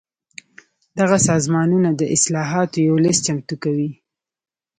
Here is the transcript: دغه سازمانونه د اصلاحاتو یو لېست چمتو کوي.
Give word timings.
دغه 0.99 1.17
سازمانونه 1.29 1.89
د 1.95 2.01
اصلاحاتو 2.15 2.77
یو 2.87 2.95
لېست 3.03 3.21
چمتو 3.27 3.55
کوي. 3.63 3.91